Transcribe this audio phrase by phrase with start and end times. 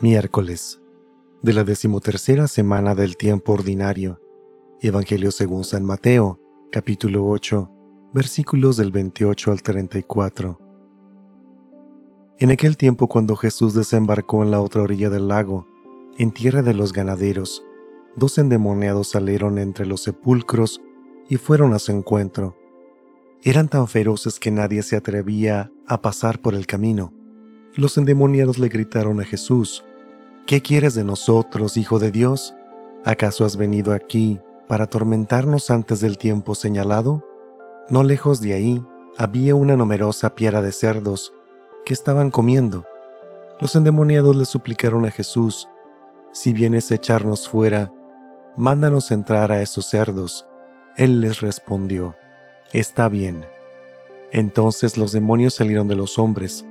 [0.00, 0.80] Miércoles
[1.42, 4.22] de la decimotercera semana del tiempo ordinario.
[4.80, 6.40] Evangelio según San Mateo,
[6.72, 7.70] capítulo 8,
[8.14, 10.58] versículos del 28 al 34.
[12.38, 15.66] En aquel tiempo cuando Jesús desembarcó en la otra orilla del lago,
[16.16, 17.62] en tierra de los ganaderos,
[18.16, 20.80] dos endemoniados salieron entre los sepulcros
[21.28, 22.56] y fueron a su encuentro.
[23.44, 27.12] Eran tan feroces que nadie se atrevía a pasar por el camino.
[27.74, 29.84] Los endemoniados le gritaron a Jesús,
[30.46, 32.54] ¿Qué quieres de nosotros, Hijo de Dios?
[33.04, 37.24] ¿Acaso has venido aquí para atormentarnos antes del tiempo señalado?
[37.88, 38.84] No lejos de ahí
[39.16, 41.32] había una numerosa piara de cerdos
[41.84, 42.86] que estaban comiendo.
[43.60, 45.68] Los endemoniados le suplicaron a Jesús,
[46.32, 47.92] si vienes a echarnos fuera,
[48.56, 50.46] mándanos entrar a esos cerdos.
[50.96, 52.16] Él les respondió,
[52.72, 53.44] está bien.
[54.30, 56.66] Entonces los demonios salieron de los hombres,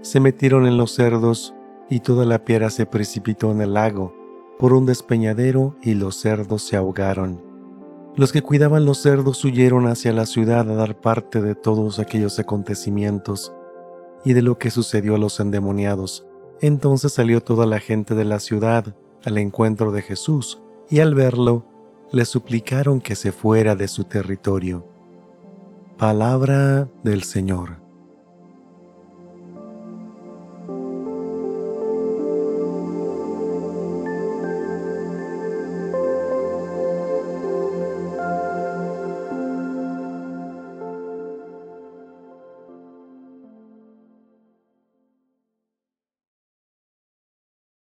[0.00, 1.54] se metieron en los cerdos
[1.90, 4.14] y toda la piedra se precipitó en el lago
[4.58, 7.42] por un despeñadero y los cerdos se ahogaron.
[8.14, 12.38] Los que cuidaban los cerdos huyeron hacia la ciudad a dar parte de todos aquellos
[12.38, 13.52] acontecimientos
[14.24, 16.26] y de lo que sucedió a los endemoniados.
[16.60, 21.66] Entonces salió toda la gente de la ciudad al encuentro de Jesús y al verlo
[22.12, 24.91] le suplicaron que se fuera de su territorio.
[26.02, 27.80] Palabra del Señor.